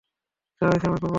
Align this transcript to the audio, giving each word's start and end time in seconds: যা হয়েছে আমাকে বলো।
যা 0.61 0.65
হয়েছে 0.67 0.87
আমাকে 0.87 1.01
বলো। 1.03 1.09